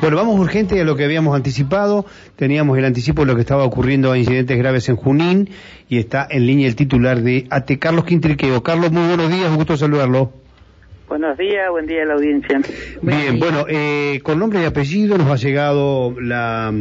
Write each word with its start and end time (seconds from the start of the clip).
Bueno, 0.00 0.16
vamos 0.16 0.40
urgente 0.40 0.80
a 0.80 0.84
lo 0.84 0.96
que 0.96 1.04
habíamos 1.04 1.36
anticipado. 1.36 2.06
Teníamos 2.36 2.78
el 2.78 2.86
anticipo 2.86 3.22
de 3.22 3.26
lo 3.26 3.34
que 3.34 3.42
estaba 3.42 3.64
ocurriendo 3.64 4.12
a 4.12 4.18
incidentes 4.18 4.56
graves 4.56 4.88
en 4.88 4.96
Junín 4.96 5.50
y 5.88 5.98
está 5.98 6.26
en 6.30 6.46
línea 6.46 6.66
el 6.66 6.74
titular 6.74 7.20
de 7.20 7.46
AT, 7.50 7.70
Carlos 7.78 8.04
Quintriqueo. 8.06 8.62
Carlos, 8.62 8.92
muy 8.92 9.06
buenos 9.08 9.30
días, 9.30 9.50
un 9.50 9.56
gusto 9.56 9.76
saludarlo. 9.76 10.32
Buenos 11.06 11.36
días, 11.36 11.70
buen 11.70 11.86
día 11.86 12.02
a 12.02 12.06
la 12.06 12.14
audiencia. 12.14 12.62
Bien, 13.02 13.38
bueno, 13.38 13.66
eh, 13.68 14.20
con 14.22 14.38
nombre 14.38 14.62
y 14.62 14.64
apellido 14.64 15.18
nos 15.18 15.30
ha 15.30 15.36
llegado 15.36 16.18
la 16.18 16.72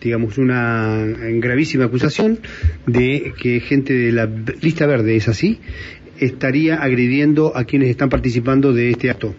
digamos, 0.00 0.36
una 0.36 1.06
gravísima 1.06 1.84
acusación 1.84 2.40
de 2.86 3.34
que 3.40 3.60
gente 3.60 3.92
de 3.92 4.10
la 4.10 4.28
lista 4.60 4.84
verde, 4.84 5.14
¿es 5.14 5.28
así? 5.28 5.60
Estaría 6.18 6.82
agrediendo 6.82 7.56
a 7.56 7.62
quienes 7.62 7.88
están 7.88 8.08
participando 8.08 8.72
de 8.72 8.90
este 8.90 9.10
acto. 9.10 9.32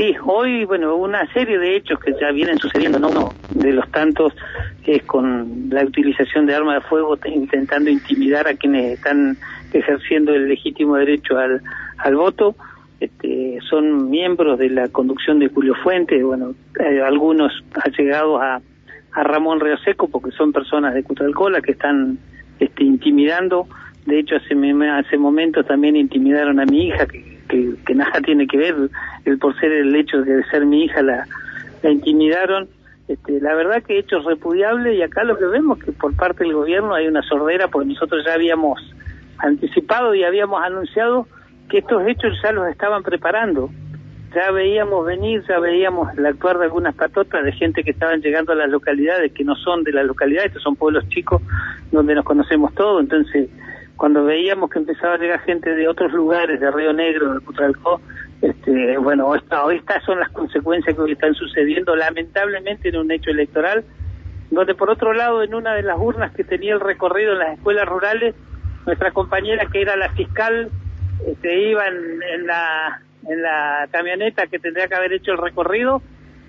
Sí, 0.00 0.16
hoy, 0.24 0.64
bueno, 0.64 0.96
una 0.96 1.30
serie 1.34 1.58
de 1.58 1.76
hechos 1.76 2.00
que 2.00 2.14
ya 2.18 2.32
vienen 2.32 2.56
sucediendo, 2.56 2.98
no 2.98 3.10
uno 3.10 3.34
de 3.50 3.70
los 3.70 3.86
tantos 3.90 4.32
es 4.86 5.02
con 5.02 5.68
la 5.68 5.84
utilización 5.84 6.46
de 6.46 6.54
armas 6.54 6.76
de 6.76 6.88
fuego 6.88 7.18
intentando 7.26 7.90
intimidar 7.90 8.48
a 8.48 8.54
quienes 8.54 8.94
están 8.94 9.36
ejerciendo 9.74 10.34
el 10.34 10.48
legítimo 10.48 10.96
derecho 10.96 11.36
al, 11.36 11.60
al 11.98 12.16
voto. 12.16 12.56
Este, 12.98 13.58
son 13.68 14.08
miembros 14.08 14.58
de 14.58 14.70
la 14.70 14.88
conducción 14.88 15.38
de 15.38 15.48
Julio 15.48 15.74
Fuentes, 15.82 16.24
bueno, 16.24 16.54
eh, 16.82 17.02
algunos 17.02 17.52
han 17.74 17.92
llegado 17.92 18.40
a, 18.40 18.62
a 19.12 19.22
Ramón 19.22 19.60
Seco 19.84 20.08
porque 20.08 20.30
son 20.30 20.50
personas 20.50 20.94
de 20.94 21.02
Cutralcola 21.02 21.60
que 21.60 21.72
están 21.72 22.18
este, 22.58 22.84
intimidando. 22.84 23.66
De 24.10 24.18
hecho, 24.18 24.36
hace, 24.36 24.54
hace 24.90 25.16
momentos 25.16 25.66
también 25.66 25.94
intimidaron 25.96 26.58
a 26.58 26.66
mi 26.66 26.88
hija, 26.88 27.06
que, 27.06 27.40
que, 27.86 27.94
nada 27.94 28.20
tiene 28.20 28.46
que 28.46 28.58
ver, 28.58 28.74
el 29.24 29.38
por 29.38 29.58
ser 29.58 29.72
el 29.72 29.94
hecho 29.94 30.20
de 30.22 30.44
ser 30.50 30.66
mi 30.66 30.84
hija 30.84 31.00
la, 31.02 31.26
la 31.82 31.90
intimidaron. 31.90 32.68
Este, 33.06 33.40
la 33.40 33.54
verdad 33.54 33.82
que 33.82 33.98
hechos 33.98 34.24
repudiables 34.24 34.96
y 34.96 35.02
acá 35.02 35.24
lo 35.24 35.36
que 35.36 35.46
vemos 35.46 35.78
que 35.78 35.90
por 35.90 36.14
parte 36.14 36.44
del 36.44 36.52
gobierno 36.54 36.94
hay 36.94 37.08
una 37.08 37.22
sordera 37.22 37.66
porque 37.66 37.88
nosotros 37.88 38.24
ya 38.24 38.34
habíamos 38.34 38.78
anticipado 39.38 40.14
y 40.14 40.22
habíamos 40.22 40.62
anunciado 40.62 41.26
que 41.68 41.78
estos 41.78 42.06
hechos 42.06 42.38
ya 42.40 42.52
los 42.52 42.68
estaban 42.68 43.02
preparando 43.02 43.68
ya 44.34 44.50
veíamos 44.52 45.04
venir, 45.04 45.42
ya 45.48 45.58
veíamos 45.58 46.16
el 46.16 46.24
actuar 46.24 46.58
de 46.58 46.66
algunas 46.66 46.94
patotas 46.94 47.44
de 47.44 47.52
gente 47.52 47.82
que 47.82 47.90
estaban 47.90 48.20
llegando 48.20 48.52
a 48.52 48.56
las 48.56 48.70
localidades 48.70 49.32
que 49.32 49.44
no 49.44 49.56
son 49.56 49.82
de 49.82 49.92
las 49.92 50.06
localidades, 50.06 50.48
estos 50.48 50.62
son 50.62 50.76
pueblos 50.76 51.08
chicos 51.08 51.42
donde 51.90 52.14
nos 52.14 52.24
conocemos 52.24 52.72
todos, 52.74 53.02
entonces 53.02 53.50
cuando 54.00 54.24
veíamos 54.24 54.70
que 54.70 54.78
empezaba 54.78 55.12
a 55.12 55.18
llegar 55.18 55.40
gente 55.40 55.74
de 55.74 55.86
otros 55.86 56.10
lugares, 56.14 56.58
de 56.58 56.70
Río 56.70 56.90
Negro, 56.94 57.34
de 57.34 57.40
Putralcó, 57.42 58.00
este, 58.40 58.96
bueno, 58.96 59.34
estas 59.34 60.02
son 60.06 60.18
las 60.18 60.30
consecuencias 60.30 60.96
que 60.96 61.12
están 61.12 61.34
sucediendo 61.34 61.94
lamentablemente 61.94 62.88
en 62.88 62.96
un 62.96 63.10
hecho 63.10 63.28
electoral, 63.28 63.84
donde 64.50 64.74
por 64.74 64.88
otro 64.88 65.12
lado 65.12 65.42
en 65.42 65.54
una 65.54 65.74
de 65.74 65.82
las 65.82 65.98
urnas 65.98 66.32
que 66.32 66.44
tenía 66.44 66.72
el 66.72 66.80
recorrido 66.80 67.34
en 67.34 67.40
las 67.40 67.58
escuelas 67.58 67.86
rurales, 67.86 68.34
nuestra 68.86 69.10
compañera 69.10 69.66
que 69.70 69.82
era 69.82 69.94
la 69.96 70.08
fiscal, 70.12 70.70
este, 71.26 71.68
iba 71.68 71.86
en 71.86 72.46
la 72.46 73.86
camioneta 73.90 74.46
que 74.46 74.58
tendría 74.58 74.88
que 74.88 74.94
haber 74.94 75.12
hecho 75.12 75.32
el 75.32 75.38
recorrido, 75.38 76.00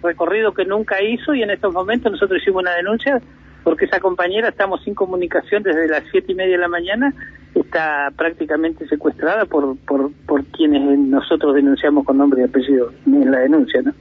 recorrido 0.01 0.53
que 0.53 0.63
nunca 0.63 1.03
hizo 1.03 1.33
y 1.33 1.43
en 1.43 1.51
estos 1.51 1.73
momentos 1.73 2.13
nosotros 2.13 2.41
hicimos 2.41 2.61
una 2.61 2.75
denuncia 2.75 3.19
porque 3.63 3.85
esa 3.85 3.99
compañera 3.99 4.49
estamos 4.49 4.83
sin 4.83 4.95
comunicación 4.95 5.63
desde 5.63 5.87
las 5.87 6.03
siete 6.11 6.31
y 6.31 6.35
media 6.35 6.53
de 6.53 6.61
la 6.61 6.67
mañana, 6.67 7.13
está 7.53 8.11
prácticamente 8.17 8.87
secuestrada 8.87 9.45
por, 9.45 9.77
por, 9.79 10.11
por 10.25 10.45
quienes 10.45 10.97
nosotros 10.99 11.55
denunciamos 11.55 12.05
con 12.05 12.17
nombre 12.17 12.41
y 12.41 12.45
apellido 12.45 12.91
en 13.05 13.31
la 13.31 13.39
denuncia, 13.39 13.81
¿no? 13.81 13.93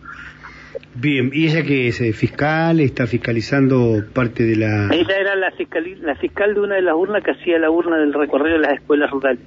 Bien, 0.95 1.31
¿y 1.33 1.47
ella 1.47 1.63
que 1.63 1.89
es 1.89 2.01
eh, 2.01 2.13
fiscal? 2.13 2.81
¿Está 2.81 3.07
fiscalizando 3.07 4.03
parte 4.13 4.45
de 4.45 4.57
la...? 4.57 4.89
Ella 4.93 5.17
era 5.19 5.37
la 5.37 5.51
fiscal, 5.53 5.85
la 6.01 6.17
fiscal 6.17 6.55
de 6.55 6.61
una 6.61 6.75
de 6.75 6.83
las 6.83 6.95
urnas 6.95 7.23
que 7.23 7.31
hacía 7.31 7.59
la 7.59 7.71
urna 7.71 7.97
del 7.97 8.13
recorrido 8.13 8.57
de 8.59 8.67
las 8.67 8.75
escuelas 8.75 9.11
rurales. 9.11 9.41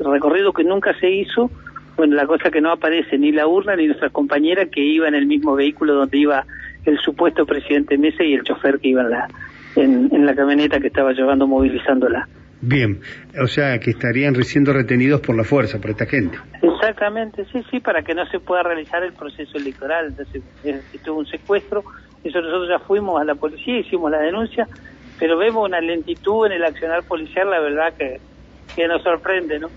El 0.00 0.10
recorrido 0.10 0.52
que 0.52 0.64
nunca 0.64 0.98
se 0.98 1.10
hizo 1.10 1.50
bueno, 1.96 2.14
la 2.14 2.26
cosa 2.26 2.50
que 2.52 2.60
no 2.60 2.70
aparece 2.70 3.18
ni 3.18 3.32
la 3.32 3.48
urna 3.48 3.74
ni 3.74 3.86
nuestra 3.86 4.10
compañera 4.10 4.66
que 4.66 4.80
iba 4.80 5.08
en 5.08 5.16
el 5.16 5.26
mismo 5.26 5.56
vehículo 5.56 5.94
donde 5.94 6.16
iba 6.16 6.44
el 6.84 6.96
supuesto 6.98 7.44
presidente 7.44 7.98
Mesa 7.98 8.22
y 8.22 8.34
el 8.34 8.44
chofer 8.44 8.78
que 8.78 8.88
iba 8.88 9.02
en 9.02 9.10
la, 9.10 9.28
en, 9.82 10.26
la 10.26 10.34
camioneta 10.34 10.80
que 10.80 10.88
estaba 10.88 11.12
llevando 11.12 11.46
movilizándola. 11.46 12.28
Bien, 12.60 13.00
o 13.40 13.46
sea 13.46 13.78
que 13.78 13.90
estarían 13.90 14.34
siendo 14.42 14.72
retenidos 14.72 15.20
por 15.20 15.36
la 15.36 15.44
fuerza, 15.44 15.80
por 15.80 15.90
esta 15.90 16.06
gente. 16.06 16.38
Exactamente, 16.60 17.44
sí, 17.52 17.62
sí, 17.70 17.78
para 17.78 18.02
que 18.02 18.14
no 18.14 18.26
se 18.26 18.40
pueda 18.40 18.64
realizar 18.64 19.02
el 19.04 19.12
proceso 19.12 19.58
electoral. 19.58 20.08
Entonces, 20.08 20.42
tuvo 21.04 21.20
un 21.20 21.26
secuestro, 21.26 21.84
eso 22.24 22.40
nosotros 22.40 22.68
ya 22.68 22.80
fuimos 22.80 23.20
a 23.20 23.24
la 23.24 23.36
policía, 23.36 23.78
hicimos 23.78 24.10
la 24.10 24.18
denuncia, 24.18 24.66
pero 25.20 25.38
vemos 25.38 25.68
una 25.68 25.80
lentitud 25.80 26.46
en 26.46 26.52
el 26.52 26.64
accionar 26.64 27.04
policial, 27.04 27.48
la 27.48 27.60
verdad 27.60 27.94
que, 27.96 28.18
que 28.74 28.88
nos 28.88 29.02
sorprende, 29.02 29.60
¿no? 29.60 29.68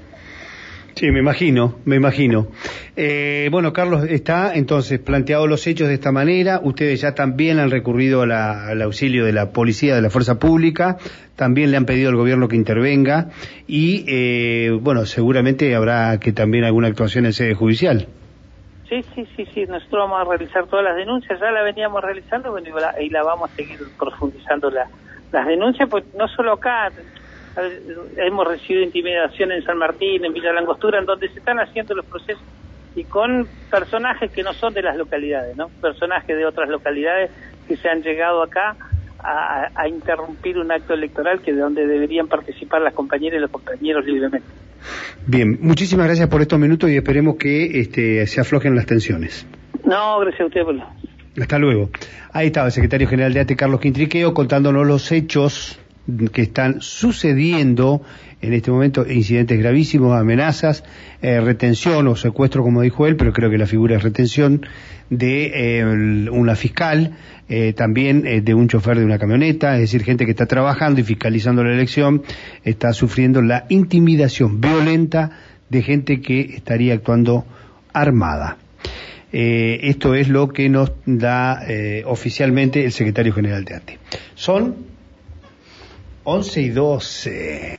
Sí, 0.95 1.09
me 1.09 1.19
imagino, 1.19 1.75
me 1.85 1.95
imagino. 1.95 2.47
Eh, 2.95 3.47
bueno, 3.51 3.73
Carlos, 3.73 4.03
está 4.03 4.53
entonces 4.53 4.99
planteado 4.99 5.47
los 5.47 5.65
hechos 5.65 5.87
de 5.87 5.95
esta 5.95 6.11
manera. 6.11 6.59
Ustedes 6.61 7.01
ya 7.01 7.15
también 7.15 7.59
han 7.59 7.71
recurrido 7.71 8.23
al 8.23 8.81
auxilio 8.81 9.25
de 9.25 9.31
la 9.31 9.51
policía, 9.51 9.95
de 9.95 10.01
la 10.01 10.09
fuerza 10.09 10.37
pública. 10.37 10.97
También 11.35 11.71
le 11.71 11.77
han 11.77 11.85
pedido 11.85 12.09
al 12.09 12.17
gobierno 12.17 12.47
que 12.47 12.55
intervenga. 12.55 13.29
Y, 13.67 14.05
eh, 14.07 14.71
bueno, 14.81 15.05
seguramente 15.05 15.73
habrá 15.75 16.19
que 16.19 16.33
también 16.33 16.65
alguna 16.65 16.89
actuación 16.89 17.25
en 17.25 17.33
sede 17.33 17.53
judicial. 17.53 18.07
Sí, 18.89 19.01
sí, 19.15 19.25
sí, 19.37 19.45
sí. 19.53 19.65
Nosotros 19.65 20.09
vamos 20.09 20.21
a 20.21 20.29
realizar 20.29 20.67
todas 20.67 20.83
las 20.83 20.97
denuncias. 20.97 21.39
Ya 21.39 21.51
la 21.51 21.63
veníamos 21.63 22.01
realizando 22.03 22.51
bueno, 22.51 22.67
y, 22.99 23.09
la, 23.09 23.23
vamos 23.23 23.49
a 23.49 23.55
seguir 23.55 23.79
profundizando 23.97 24.69
las 24.69 25.47
denuncias, 25.47 25.87
pues 25.89 26.03
no 26.15 26.27
solo 26.27 26.53
acá 26.53 26.91
hemos 28.17 28.47
recibido 28.47 28.83
intimidación 28.83 29.51
en 29.51 29.63
San 29.63 29.77
Martín, 29.77 30.23
en 30.25 30.33
Villa 30.33 30.53
Langostura, 30.53 30.99
en 30.99 31.05
donde 31.05 31.29
se 31.29 31.39
están 31.39 31.59
haciendo 31.59 31.95
los 31.95 32.05
procesos 32.05 32.43
y 32.95 33.03
con 33.05 33.47
personajes 33.69 34.31
que 34.31 34.43
no 34.43 34.53
son 34.53 34.73
de 34.73 34.81
las 34.81 34.97
localidades, 34.97 35.55
¿no? 35.55 35.69
Personajes 35.81 36.35
de 36.35 36.45
otras 36.45 36.69
localidades 36.69 37.31
que 37.67 37.77
se 37.77 37.89
han 37.89 38.01
llegado 38.01 38.43
acá 38.43 38.75
a, 39.23 39.87
interrumpir 39.87 40.57
un 40.57 40.71
acto 40.71 40.93
electoral 40.93 41.41
que 41.41 41.53
de 41.53 41.59
donde 41.59 41.85
deberían 41.85 42.27
participar 42.27 42.81
las 42.81 42.93
compañeras 42.93 43.37
y 43.37 43.41
los 43.41 43.51
compañeros 43.51 44.05
libremente. 44.05 44.47
Bien, 45.27 45.59
muchísimas 45.61 46.07
gracias 46.07 46.27
por 46.27 46.41
estos 46.41 46.57
minutos 46.59 46.89
y 46.89 46.97
esperemos 46.97 47.35
que 47.35 47.79
este, 47.79 48.25
se 48.25 48.41
aflojen 48.41 48.75
las 48.75 48.87
tensiones. 48.87 49.45
No, 49.85 50.19
gracias 50.19 50.41
a 50.41 50.45
usted 50.45 50.63
por 50.63 50.75
Hasta 51.39 51.59
luego. 51.59 51.89
Ahí 52.33 52.47
estaba 52.47 52.67
el 52.67 52.71
secretario 52.71 53.07
general 53.07 53.33
de 53.33 53.41
ATE, 53.41 53.55
Carlos 53.55 53.79
Quintriqueo, 53.79 54.33
contándonos 54.33 54.87
los 54.87 55.11
hechos 55.11 55.79
que 56.31 56.41
están 56.41 56.81
sucediendo 56.81 58.01
en 58.41 58.53
este 58.53 58.71
momento 58.71 59.05
incidentes 59.07 59.59
gravísimos, 59.59 60.19
amenazas, 60.19 60.83
eh, 61.21 61.39
retención 61.39 62.07
o 62.07 62.15
secuestro, 62.15 62.63
como 62.63 62.81
dijo 62.81 63.05
él, 63.05 63.15
pero 63.15 63.33
creo 63.33 63.49
que 63.49 63.57
la 63.57 63.67
figura 63.67 63.97
es 63.97 64.03
retención 64.03 64.65
de 65.09 65.79
eh, 65.79 66.29
una 66.31 66.55
fiscal, 66.55 67.17
eh, 67.49 67.73
también 67.73 68.23
de 68.43 68.53
un 68.53 68.67
chofer 68.67 68.97
de 68.97 69.05
una 69.05 69.19
camioneta, 69.19 69.75
es 69.75 69.81
decir, 69.81 70.03
gente 70.03 70.25
que 70.25 70.31
está 70.31 70.45
trabajando 70.45 71.01
y 71.01 71.03
fiscalizando 71.03 71.63
la 71.63 71.73
elección, 71.73 72.23
está 72.63 72.93
sufriendo 72.93 73.41
la 73.41 73.65
intimidación 73.69 74.59
violenta 74.59 75.31
de 75.69 75.83
gente 75.83 76.21
que 76.21 76.41
estaría 76.55 76.93
actuando 76.93 77.45
armada. 77.93 78.57
esto 79.33 80.13
es 80.15 80.27
lo 80.27 80.49
que 80.49 80.67
nos 80.67 80.91
da 81.05 81.61
oficialmente 82.05 82.83
el 82.83 82.91
secretario 82.91 83.33
general 83.33 83.63
de 83.63 83.75
ATE. 83.75 83.97
Son 84.35 84.90
11 86.23 86.61
y 86.61 86.69
12. 86.69 87.61